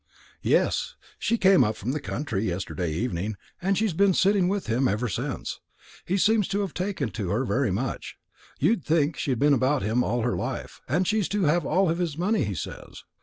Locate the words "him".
4.65-4.87, 9.83-10.03